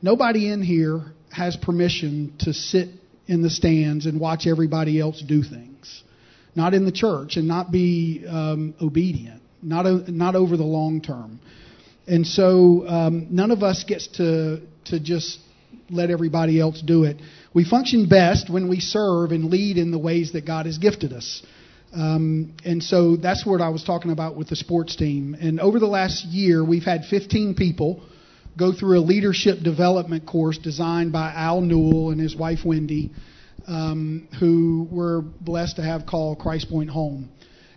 [0.00, 2.88] Nobody in here has permission to sit
[3.26, 6.04] in the stands and watch everybody else do things.
[6.54, 9.42] Not in the church and not be um, obedient.
[9.62, 11.40] Not not over the long term.
[12.06, 15.40] And so um, none of us gets to to just
[15.90, 17.16] let everybody else do it.
[17.52, 21.12] We function best when we serve and lead in the ways that God has gifted
[21.12, 21.42] us.
[21.96, 25.34] Um, and so that's what I was talking about with the sports team.
[25.34, 28.02] And over the last year, we've had 15 people
[28.58, 33.12] go through a leadership development course designed by Al Newell and his wife Wendy,
[33.66, 37.30] um, who we're blessed to have called Christ Point home.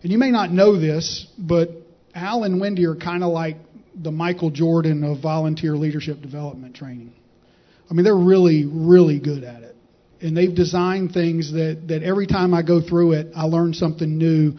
[0.04, 1.70] And you may not know this, but
[2.14, 3.56] Al and Wendy are kind of like
[3.96, 7.14] the Michael Jordan of volunteer leadership development training.
[7.90, 9.76] I mean, they're really, really good at it.
[10.22, 14.18] And they've designed things that, that every time I go through it, I learn something
[14.18, 14.54] new.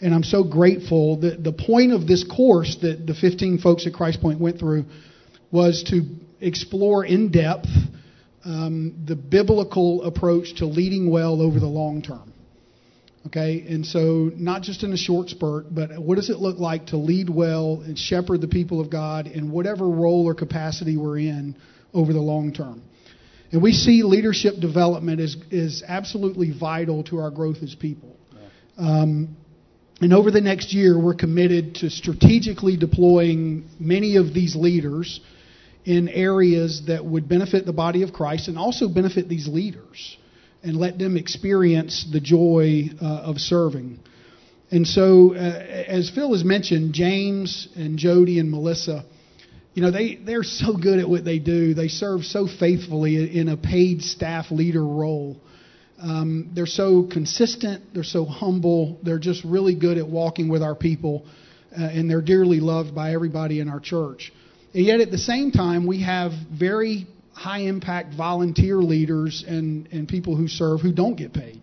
[0.00, 3.92] And I'm so grateful that the point of this course that the 15 folks at
[3.92, 4.86] Christ Point went through
[5.50, 6.02] was to
[6.40, 7.68] explore in depth
[8.44, 12.32] um, the biblical approach to leading well over the long term.
[13.26, 16.86] Okay, and so not just in a short spurt, but what does it look like
[16.86, 21.18] to lead well and shepherd the people of God in whatever role or capacity we're
[21.18, 21.54] in
[21.94, 22.82] over the long term?
[23.52, 28.16] And we see leadership development as is absolutely vital to our growth as people.
[28.78, 29.36] Um,
[30.00, 35.20] and over the next year, we're committed to strategically deploying many of these leaders
[35.84, 40.16] in areas that would benefit the body of Christ and also benefit these leaders
[40.62, 44.00] and let them experience the joy uh, of serving.
[44.70, 49.04] And so, uh, as Phil has mentioned, James and Jody and Melissa,
[49.74, 51.74] you know, they, they're so good at what they do.
[51.74, 55.40] They serve so faithfully in a paid staff leader role.
[56.00, 57.94] Um, they're so consistent.
[57.94, 58.98] They're so humble.
[59.02, 61.24] They're just really good at walking with our people,
[61.76, 64.32] uh, and they're dearly loved by everybody in our church.
[64.74, 70.08] And yet, at the same time, we have very high impact volunteer leaders and, and
[70.08, 71.62] people who serve who don't get paid.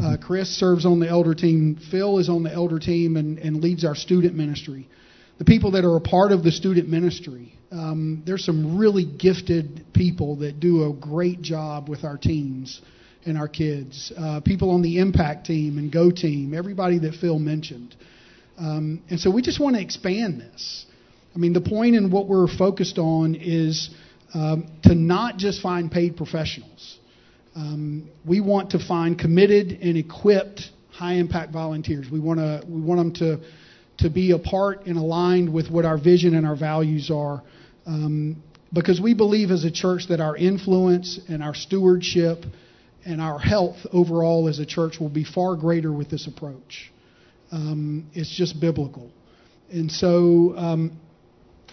[0.00, 0.16] Uh.
[0.20, 1.78] Chris serves on the elder team.
[1.90, 4.88] Phil is on the elder team and, and leads our student ministry.
[5.38, 9.84] The people that are a part of the student ministry, um, there's some really gifted
[9.92, 12.80] people that do a great job with our teens
[13.26, 14.12] and our kids.
[14.16, 17.94] Uh, people on the impact team and go team, everybody that Phil mentioned.
[18.56, 20.86] Um, and so we just want to expand this.
[21.34, 23.90] I mean, the point in what we're focused on is
[24.32, 26.98] um, to not just find paid professionals.
[27.54, 32.06] Um, we want to find committed and equipped high impact volunteers.
[32.10, 33.46] We want to we want them to
[33.98, 37.42] to be a part and aligned with what our vision and our values are.
[37.86, 42.44] Um, because we believe as a church that our influence and our stewardship
[43.04, 46.92] and our health overall as a church will be far greater with this approach.
[47.52, 49.10] Um, it's just biblical.
[49.70, 51.00] And so um,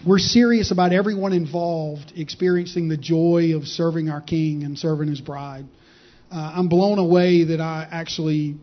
[0.06, 5.20] we're serious about everyone involved experiencing the joy of serving our King and serving His
[5.20, 5.66] bride.
[6.30, 8.56] Uh, I'm blown away that I actually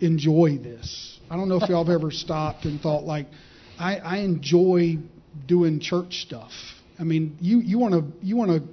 [0.00, 1.19] enjoy this.
[1.30, 3.26] I don't know if y'all have ever stopped and thought like,
[3.78, 4.98] I, I enjoy
[5.46, 6.50] doing church stuff.
[6.98, 8.68] I mean, you you want to you want to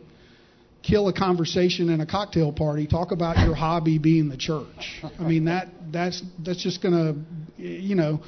[0.82, 2.88] kill a conversation in a cocktail party.
[2.88, 5.02] Talk about your hobby being the church.
[5.20, 7.16] I mean that that's that's just gonna
[7.58, 8.22] you know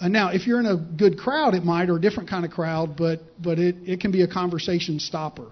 [0.00, 2.50] uh, now, if you're in a good crowd, it might, or a different kind of
[2.50, 5.50] crowd, but but it, it can be a conversation stopper.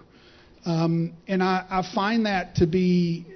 [0.66, 3.26] Um, and I, I find that to be,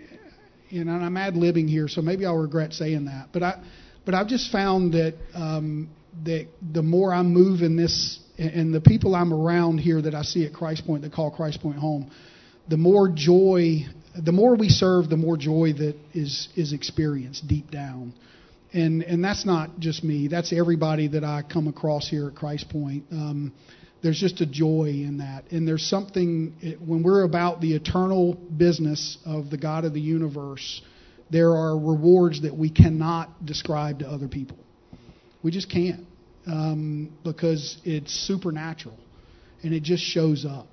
[0.68, 3.29] you know, and I'm ad libbing here, so maybe I'll regret saying that.
[3.33, 3.62] But I,
[4.09, 5.90] but I've just found that um,
[6.25, 10.23] that the more I move in this, and the people I'm around here that I
[10.23, 12.11] see at Christ Point that call Christ Point home,
[12.71, 13.85] the more joy,
[14.16, 18.14] the more we serve, the more joy that is is experienced deep down
[18.73, 20.29] and and that's not just me.
[20.29, 23.05] That's everybody that I come across here at Christ Point.
[23.12, 23.53] Um,
[24.03, 29.18] there's just a joy in that, and there's something when we're about the eternal business
[29.27, 30.81] of the God of the universe.
[31.31, 34.59] There are rewards that we cannot describe to other people.
[35.43, 36.07] We just can't
[36.47, 38.99] um, because it's supernatural,
[39.62, 40.69] and it just shows up.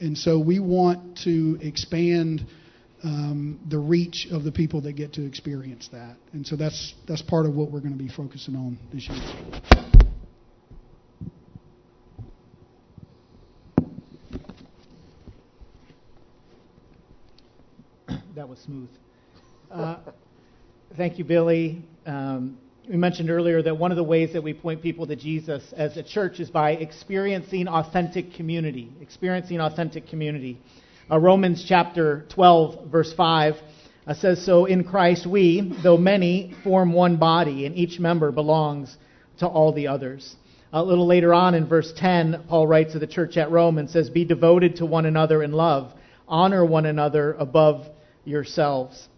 [0.00, 2.46] And so we want to expand
[3.02, 6.16] um, the reach of the people that get to experience that.
[6.32, 9.20] And so that's that's part of what we're going to be focusing on this year.
[18.34, 18.90] That was smooth.
[19.74, 19.96] Uh,
[20.96, 21.84] thank you, Billy.
[22.06, 22.58] Um,
[22.88, 25.96] we mentioned earlier that one of the ways that we point people to Jesus as
[25.96, 28.92] a church is by experiencing authentic community.
[29.00, 30.60] Experiencing authentic community.
[31.10, 33.54] Uh, Romans chapter 12, verse 5
[34.06, 38.96] uh, says, So in Christ we, though many, form one body, and each member belongs
[39.38, 40.36] to all the others.
[40.72, 43.90] A little later on in verse 10, Paul writes to the church at Rome and
[43.90, 45.92] says, Be devoted to one another in love,
[46.28, 47.88] honor one another above
[48.24, 49.08] yourselves.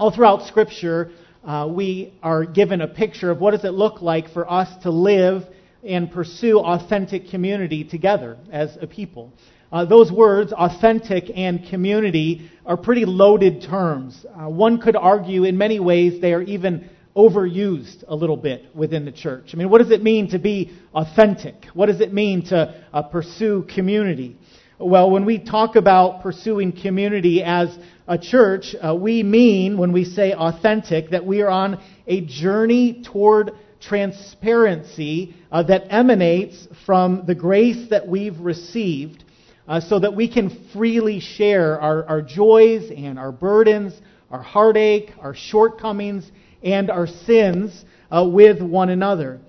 [0.00, 1.10] All throughout Scripture,
[1.44, 4.90] uh, we are given a picture of what does it look like for us to
[4.90, 5.42] live
[5.84, 9.30] and pursue authentic community together as a people.
[9.70, 14.24] Uh, those words, authentic and community, are pretty loaded terms.
[14.24, 19.04] Uh, one could argue in many ways they are even overused a little bit within
[19.04, 19.50] the church.
[19.52, 21.66] I mean, what does it mean to be authentic?
[21.74, 24.38] What does it mean to uh, pursue community?
[24.82, 27.68] Well, when we talk about pursuing community as
[28.08, 33.02] a church, uh, we mean, when we say authentic, that we are on a journey
[33.04, 39.22] toward transparency uh, that emanates from the grace that we've received
[39.68, 43.92] uh, so that we can freely share our, our joys and our burdens,
[44.30, 46.24] our heartache, our shortcomings,
[46.62, 49.40] and our sins uh, with one another.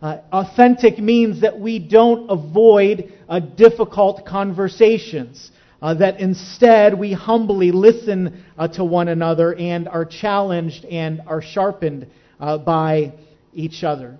[0.00, 5.50] Uh, authentic means that we don't avoid uh, difficult conversations.
[5.80, 11.40] Uh, that instead we humbly listen uh, to one another and are challenged and are
[11.40, 12.04] sharpened
[12.40, 13.12] uh, by
[13.54, 14.18] each other.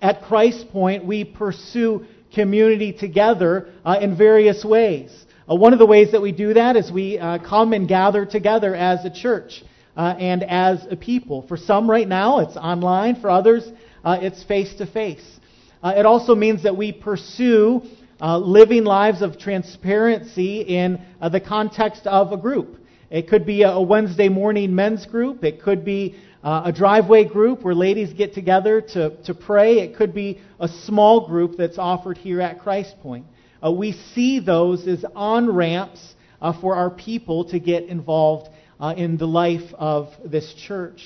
[0.00, 5.10] At Christ Point, we pursue community together uh, in various ways.
[5.46, 8.74] Uh, one of the ways that we do that is we come and gather together
[8.74, 9.62] as a church
[9.94, 11.42] and as a people.
[11.48, 13.20] For some right now, it's online.
[13.20, 13.70] For others,
[14.06, 15.38] it's face to face.
[15.84, 17.82] It also means that we pursue
[18.20, 22.78] uh, living lives of transparency in uh, the context of a group.
[23.10, 25.42] It could be a Wednesday morning men's group.
[25.42, 29.78] It could be uh, a driveway group where ladies get together to, to pray.
[29.78, 33.24] It could be a small group that's offered here at Christ Point.
[33.64, 38.94] Uh, we see those as on ramps uh, for our people to get involved uh,
[38.96, 41.02] in the life of this church.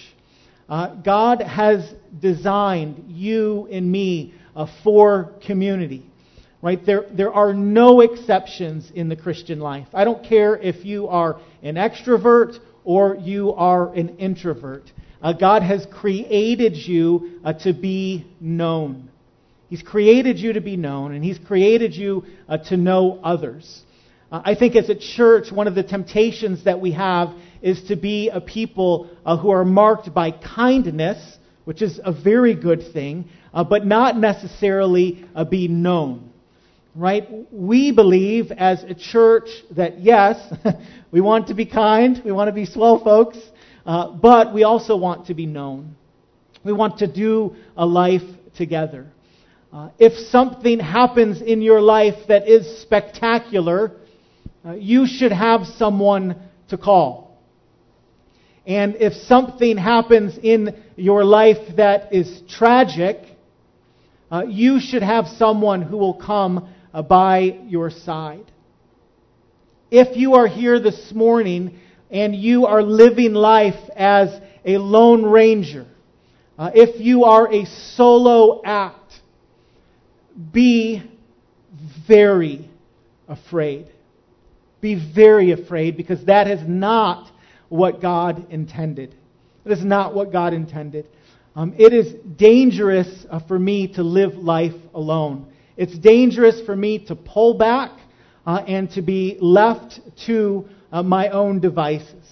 [1.05, 4.33] God has designed you and me
[4.83, 6.11] for community.
[6.63, 6.85] Right?
[6.87, 9.89] There, there are no exceptions in the Christian life.
[9.93, 14.85] I don't care if you are an extrovert or you are an introvert.
[15.21, 19.11] Uh, God has created you uh, to be known.
[19.71, 23.83] He's created you to be known, and He's created you uh, to know others.
[24.31, 27.97] Uh, I think as a church, one of the temptations that we have is to
[27.97, 33.29] be a people uh, who are marked by kindness, which is a very good thing,
[33.53, 36.32] uh, but not necessarily be known
[36.95, 37.27] right?
[37.51, 40.37] We believe as a church that yes,
[41.11, 43.39] we want to be kind, we want to be swell folks,
[43.87, 45.97] uh, but we also want to be known.
[46.65, 48.23] We want to do a life
[48.57, 49.07] together.
[49.73, 53.93] Uh, if something happens in your life that is spectacular,
[54.65, 56.37] uh, you should have someone
[56.69, 57.39] to call.
[58.67, 63.17] And if something happens in your life that is tragic,
[64.31, 68.51] uh, you should have someone who will come uh, by your side.
[69.91, 71.79] If you are here this morning
[72.11, 75.87] and you are living life as a lone ranger,
[76.59, 79.21] uh, if you are a solo act,
[80.53, 81.03] be
[82.09, 82.71] very
[83.29, 83.91] afraid.
[84.81, 87.31] Be very afraid because that is not
[87.69, 89.15] what God intended.
[89.65, 91.07] That is not what God intended.
[91.55, 95.52] Um, it is dangerous uh, for me to live life alone.
[95.83, 97.91] It's dangerous for me to pull back
[98.47, 102.25] uh, and to be left to uh, my own devices.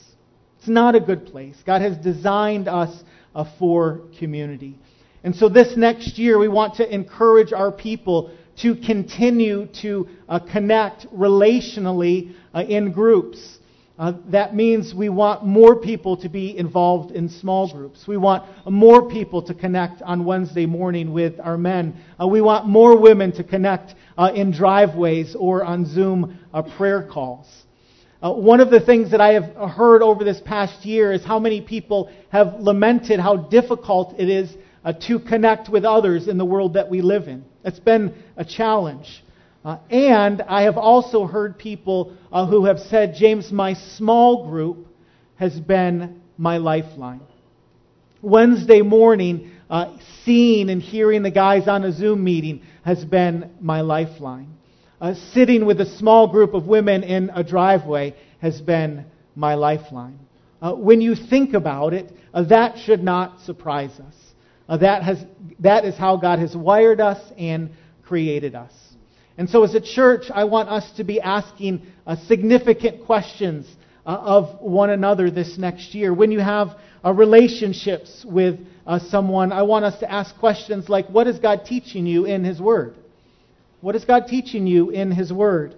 [0.61, 1.57] It's not a good place.
[1.67, 3.03] God has designed us
[3.35, 4.79] uh, for community.
[5.25, 8.31] And so this next year, we want to encourage our people
[8.63, 13.59] to continue to uh, connect relationally uh, in groups.
[14.01, 18.09] Uh, that means we want more people to be involved in small groups.
[18.09, 22.03] We want more people to connect on Wednesday morning with our men.
[22.19, 27.07] Uh, we want more women to connect uh, in driveways or on Zoom uh, prayer
[27.13, 27.47] calls.
[28.23, 31.39] Uh, one of the things that I have heard over this past year is how
[31.39, 34.51] many people have lamented how difficult it is
[35.09, 37.45] to connect with others in the world that we live in.
[37.67, 39.23] It's been a challenge.
[39.63, 44.87] Uh, and I have also heard people uh, who have said, James, my small group
[45.37, 47.21] has been my lifeline.
[48.23, 53.83] Wednesday morning, uh, seeing and hearing the guys on a Zoom meeting has been my
[53.83, 54.55] lifeline.
[55.01, 59.05] Uh, sitting with a small group of women in a driveway has been
[59.35, 60.19] my lifeline.
[60.61, 64.15] Uh, when you think about it, uh, that should not surprise us.
[64.81, 65.19] That, has,
[65.59, 67.71] that is how God has wired us and
[68.05, 68.73] created us.
[69.41, 73.67] And so, as a church, I want us to be asking uh, significant questions
[74.05, 76.13] uh, of one another this next year.
[76.13, 81.09] When you have uh, relationships with uh, someone, I want us to ask questions like
[81.09, 82.97] What is God teaching you in His Word?
[83.81, 85.75] What is God teaching you in His Word?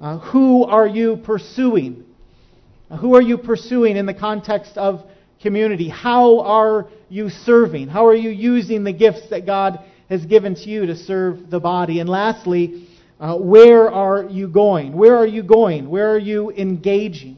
[0.00, 2.04] Uh, who are you pursuing?
[2.90, 5.04] Uh, who are you pursuing in the context of
[5.40, 5.88] community?
[5.88, 7.86] How are you serving?
[7.86, 11.60] How are you using the gifts that God has given to you to serve the
[11.60, 12.00] body?
[12.00, 12.88] And lastly,
[13.20, 14.92] uh, where are you going?
[14.92, 15.88] Where are you going?
[15.88, 17.36] Where are you engaging?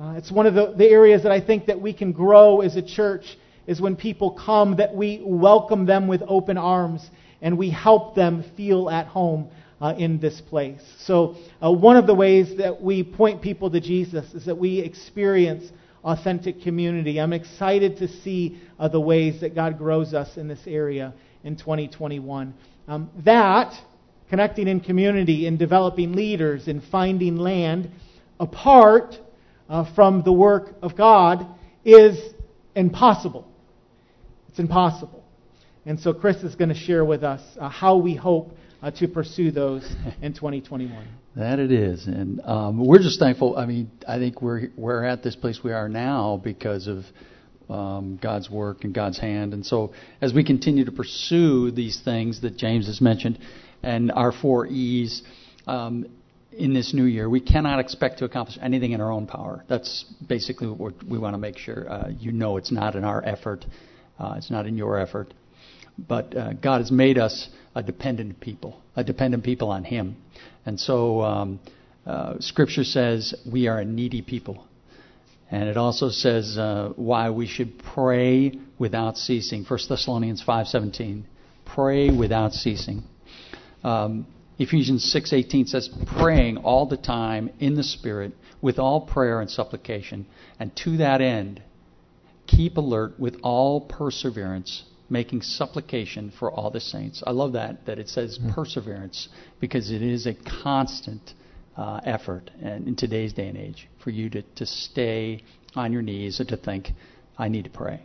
[0.00, 2.76] Uh, it's one of the, the areas that I think that we can grow as
[2.76, 7.70] a church is when people come that we welcome them with open arms and we
[7.70, 9.48] help them feel at home
[9.80, 10.82] uh, in this place.
[10.98, 14.80] So, uh, one of the ways that we point people to Jesus is that we
[14.80, 15.70] experience
[16.04, 17.20] authentic community.
[17.20, 21.12] I'm excited to see uh, the ways that God grows us in this area
[21.44, 22.54] in 2021.
[22.88, 23.74] Um, that,
[24.28, 27.90] connecting in community, in developing leaders, in finding land,
[28.40, 29.16] apart
[29.68, 31.46] uh, from the work of God
[31.84, 32.34] is
[32.74, 33.46] impossible.
[34.48, 35.24] It's impossible.
[35.84, 38.50] And so Chris is going to share with us uh, how we hope
[38.82, 39.82] uh, to pursue those
[40.22, 41.06] in 2021.
[41.36, 43.58] That it is, and um, we're just thankful.
[43.58, 47.04] I mean, I think we're we're at this place we are now because of
[47.68, 49.52] um, God's work and God's hand.
[49.52, 53.38] And so, as we continue to pursue these things that James has mentioned,
[53.86, 55.22] and our four E's,
[55.66, 56.06] um,
[56.52, 57.28] in this new year.
[57.28, 59.64] We cannot expect to accomplish anything in our own power.
[59.68, 62.56] That's basically what we want to make sure uh, you know.
[62.56, 63.64] It's not in our effort.
[64.18, 65.34] Uh, it's not in your effort.
[65.98, 70.16] But uh, God has made us a dependent people, a dependent people on Him.
[70.64, 71.60] And so um,
[72.06, 74.66] uh, Scripture says we are a needy people.
[75.50, 79.64] And it also says uh, why we should pray without ceasing.
[79.64, 81.22] 1 Thessalonians 5.17.
[81.64, 83.04] Pray without ceasing.
[83.86, 84.26] Um,
[84.58, 90.26] Ephesians 6:18 says praying all the time in the spirit with all prayer and supplication
[90.58, 91.62] and to that end
[92.48, 97.22] keep alert with all perseverance making supplication for all the saints.
[97.24, 98.50] I love that that it says mm-hmm.
[98.50, 99.28] perseverance
[99.60, 100.34] because it is a
[100.64, 101.34] constant
[101.76, 105.44] uh, effort and in today's day and age for you to, to stay
[105.76, 106.88] on your knees and to think
[107.38, 108.00] I need to pray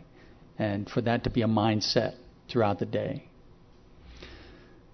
[0.60, 2.14] and for that to be a mindset
[2.48, 3.24] throughout the day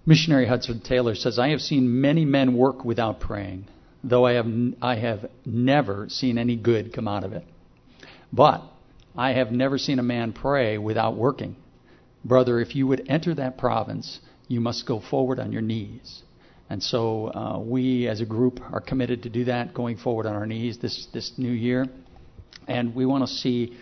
[0.09, 3.67] Missionary Hudson Taylor says, I have seen many men work without praying,
[4.03, 4.47] though I have,
[4.81, 7.43] I have never seen any good come out of it.
[8.33, 8.63] But
[9.15, 11.57] I have never seen a man pray without working.
[12.25, 16.23] Brother, if you would enter that province, you must go forward on your knees.
[16.71, 20.33] And so uh, we as a group are committed to do that going forward on
[20.33, 21.85] our knees this, this new year.
[22.67, 23.77] And we want to see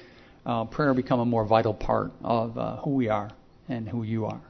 [0.46, 3.32] uh, prayer become a more vital part of uh, who we are
[3.70, 4.42] and who you are.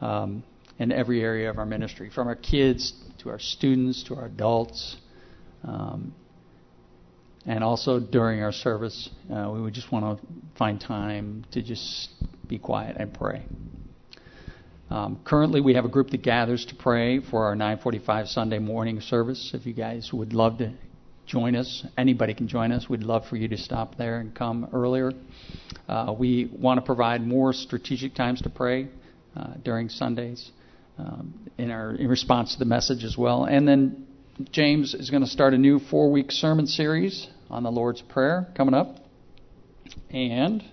[0.00, 0.44] Um,
[0.78, 4.96] in every area of our ministry, from our kids to our students to our adults.
[5.64, 6.14] Um,
[7.46, 10.26] and also during our service, uh, we would just want to
[10.58, 12.10] find time to just
[12.48, 13.44] be quiet and pray.
[14.90, 19.00] Um, currently, we have a group that gathers to pray for our 9:45 Sunday morning
[19.00, 19.52] service.
[19.54, 20.72] If you guys would love to
[21.26, 22.88] join us, anybody can join us.
[22.88, 25.12] We'd love for you to stop there and come earlier.
[25.88, 28.88] Uh, we want to provide more strategic times to pray
[29.36, 30.52] uh, during Sundays
[30.98, 33.44] um, in our in response to the message as well.
[33.44, 34.06] And then
[34.50, 38.48] James is going to start a new four week sermon series on the Lord's Prayer
[38.56, 38.96] coming up.
[40.10, 40.64] And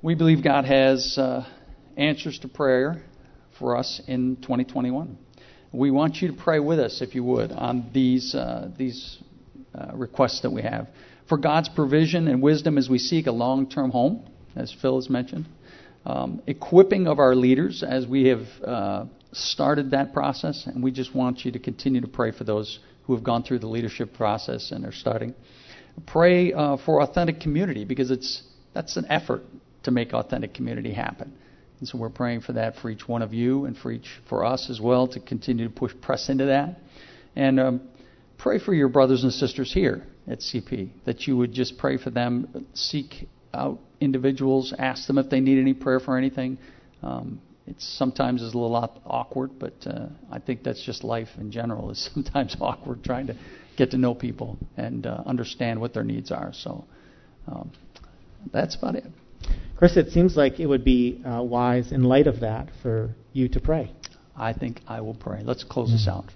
[0.00, 1.46] we believe God has uh,
[1.96, 3.02] answers to prayer
[3.58, 5.18] for us in 2021.
[5.72, 9.18] We want you to pray with us, if you would, on these uh, these
[9.74, 10.88] uh, requests that we have
[11.28, 15.46] for God's provision and wisdom as we seek a long-term home, as Phil has mentioned
[16.04, 21.14] um, equipping of our leaders as we have uh, started that process, and we just
[21.14, 24.70] want you to continue to pray for those who have gone through the leadership process
[24.70, 25.34] and are starting.
[26.06, 28.42] Pray uh, for authentic community because it's
[28.74, 29.42] that's an effort
[29.82, 31.32] to make authentic community happen.
[31.80, 34.44] And so we're praying for that for each one of you and for each for
[34.44, 36.78] us as well to continue to push press into that.
[37.34, 37.88] And um,
[38.38, 42.10] pray for your brothers and sisters here at CP that you would just pray for
[42.10, 46.58] them, seek out individuals, ask them if they need any prayer for anything.
[47.02, 48.74] Um, it's sometimes is a little
[49.06, 51.90] awkward, but uh, I think that's just life in general.
[51.90, 53.36] Is sometimes awkward trying to
[53.76, 56.52] get to know people and uh, understand what their needs are.
[56.52, 56.84] So
[57.46, 57.72] um,
[58.52, 59.04] that's about it.
[59.76, 63.48] Chris, it seems like it would be uh, wise in light of that for you
[63.48, 63.92] to pray.
[64.36, 65.42] I think I will pray.
[65.44, 66.26] Let's close this out.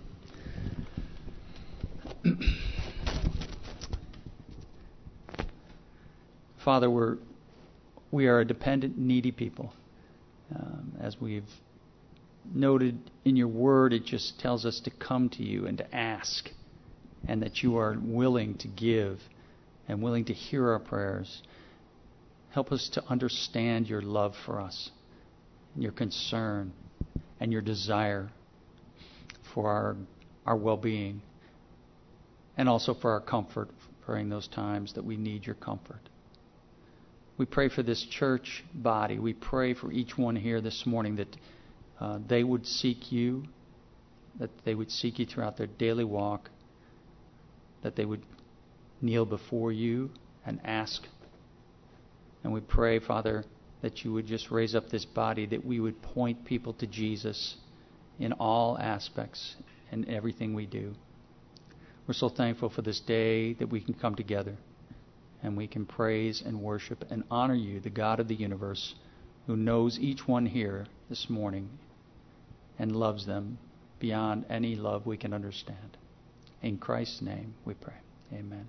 [6.64, 7.19] Father, we're
[8.11, 9.73] we are a dependent, needy people.
[10.55, 11.49] Um, as we've
[12.55, 16.49] noted in your word, it just tells us to come to you and to ask,
[17.27, 19.21] and that you are willing to give
[19.89, 21.43] and willing to hear our prayers.
[22.51, 24.91] Help us to understand your love for us,
[25.75, 26.73] your concern,
[27.41, 28.31] and your desire
[29.53, 29.97] for our,
[30.47, 31.21] our well being,
[32.57, 33.69] and also for our comfort
[34.07, 36.01] during those times that we need your comfort.
[37.39, 39.18] We pray for this church body.
[39.18, 41.37] We pray for each one here this morning that
[42.01, 43.45] uh, they would seek you,
[44.39, 46.51] that they would seek you throughout their daily walk,
[47.82, 48.22] that they would
[49.03, 50.11] kneel before you
[50.47, 51.03] and ask.
[52.43, 53.45] And we pray, Father,
[53.82, 57.57] that you would just raise up this body, that we would point people to Jesus
[58.18, 59.57] in all aspects
[59.93, 60.95] and everything we do.
[62.07, 64.57] We're so thankful for this day that we can come together
[65.47, 68.97] and we can praise and worship and honor you, the God of the universe,
[69.47, 71.71] who knows each one here this morning
[72.81, 73.57] and loves them
[74.01, 75.97] beyond any love we can understand.
[76.63, 77.95] In Christ's name we pray.
[78.33, 78.67] Amen.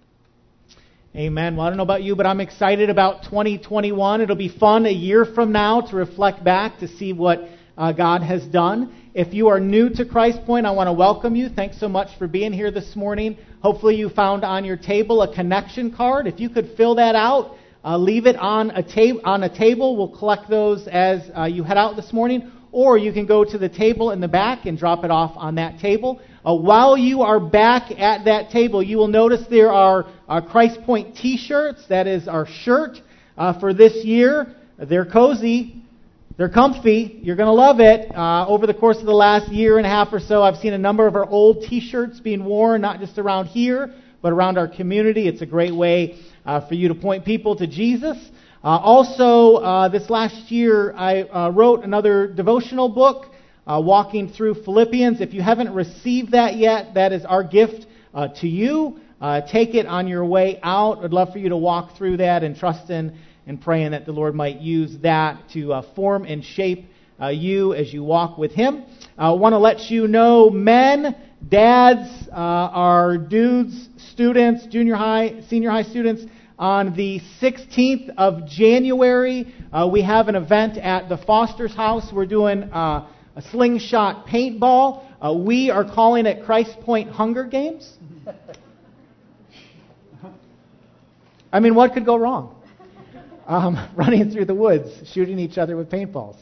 [1.16, 1.56] Amen.
[1.56, 4.22] Well, I don't know about you, but I'm excited about 2021.
[4.22, 8.24] It'll be fun a year from now to reflect back to see what uh, God
[8.24, 8.94] has done.
[9.14, 11.50] If you are new to Christ Point, I want to welcome you.
[11.50, 13.38] Thanks so much for being here this morning.
[13.62, 16.28] Hopefully, you found on your table a connection card.
[16.28, 19.96] If you could fill that out, uh, leave it on a, tab- on a table.
[19.96, 22.52] We'll collect those as uh, you head out this morning.
[22.72, 25.56] Or you can go to the table in the back and drop it off on
[25.56, 26.22] that table.
[26.46, 30.82] Uh, while you are back at that table, you will notice there are uh, Christ
[30.84, 31.86] Point t shirts.
[31.88, 33.00] That is our shirt
[33.38, 34.56] uh, for this year.
[34.78, 35.82] They're cozy.
[36.38, 37.20] They're comfy.
[37.24, 38.16] You're going to love it.
[38.16, 40.74] Uh, over the course of the last year and a half or so, I've seen
[40.74, 44.68] a number of our old T-shirts being worn, not just around here, but around our
[44.68, 45.28] community.
[45.28, 48.18] It's a great way uh, for you to point people to Jesus.
[48.64, 53.34] Uh, also, uh, this last year, I uh, wrote another devotional book,
[53.66, 55.22] uh, walking through Philippians.
[55.22, 59.00] If you haven't received that yet, that is our gift to you.
[59.52, 61.04] take it on your way out.
[61.04, 63.18] I'd love for you to walk through that and trust in
[63.48, 66.86] and praying that the Lord might use that to uh, form and shape
[67.20, 68.84] uh, you as you walk with Him.
[69.18, 71.16] I want to let you know, men,
[71.48, 76.24] dads, uh, our dudes, students, junior high, senior high students,
[76.60, 82.12] on the 16th of January, uh, we have an event at the Foster's house.
[82.12, 85.04] We're doing uh, a slingshot paintball.
[85.22, 87.98] Uh, we are calling it Christ Point Hunger Games.
[91.54, 92.57] I mean, what could go wrong?
[93.48, 96.38] Um, running through the woods, shooting each other with paintballs.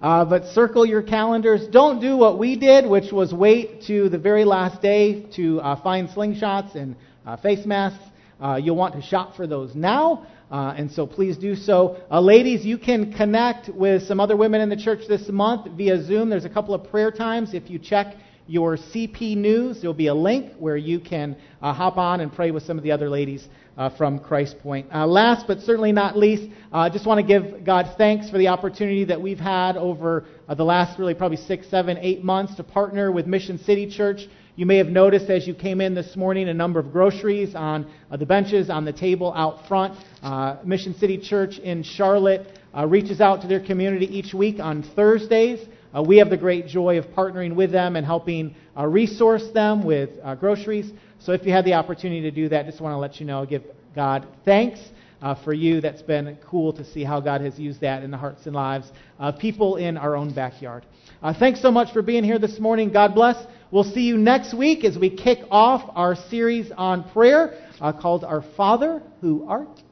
[0.00, 1.66] Uh, but circle your calendars.
[1.72, 5.80] Don't do what we did, which was wait to the very last day to uh,
[5.82, 6.94] find slingshots and
[7.26, 8.04] uh, face masks.
[8.40, 12.00] Uh, you'll want to shop for those now, uh, and so please do so.
[12.08, 16.00] Uh, ladies, you can connect with some other women in the church this month via
[16.04, 16.30] Zoom.
[16.30, 17.52] There's a couple of prayer times.
[17.52, 18.14] If you check
[18.48, 22.64] your CP News, there'll be a link where you can hop on and pray with
[22.64, 23.46] some of the other ladies
[23.78, 24.88] uh, from Christ Point.
[24.92, 28.36] Uh, last but certainly not least, uh, I just want to give God thanks for
[28.36, 32.56] the opportunity that we've had over uh, the last really probably six, seven, eight months
[32.56, 34.22] to partner with Mission City Church.
[34.56, 37.88] You may have noticed as you came in this morning a number of groceries on
[38.10, 39.96] uh, the benches, on the table out front.
[40.20, 42.46] Uh, Mission City Church in Charlotte
[42.86, 45.66] reaches out to their community each week on Thursdays.
[45.94, 49.84] Uh, we have the great joy of partnering with them and helping uh, resource them
[49.84, 50.90] with uh, groceries.
[51.20, 53.46] So if you had the opportunity to do that, just want to let you know,
[53.46, 53.62] give
[53.94, 54.80] God thanks.
[55.20, 58.16] Uh, for you, that's been cool to see how God has used that in the
[58.16, 60.86] hearts and lives of people in our own backyard.
[61.20, 62.92] Uh, thanks so much for being here this morning.
[62.92, 63.36] God bless.
[63.72, 68.22] We'll see you next week as we kick off our series on prayer uh, called
[68.22, 69.82] Our Father Who Art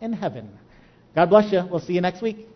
[0.00, 0.56] in Heaven.
[1.16, 1.62] God bless you.
[1.68, 2.55] We'll see you next week.